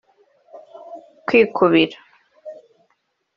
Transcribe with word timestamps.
kwikubira 1.25 1.97